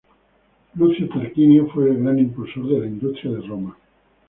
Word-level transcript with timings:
Lucio 0.73 1.07
Tarquinio 1.09 1.67
fue 1.69 1.91
el 1.91 1.99
gran 2.01 2.17
impulsor 2.17 2.67
de 2.67 2.79
la 2.79 2.85
industria 2.87 3.33
de 3.33 3.41
Roma. 3.41 3.77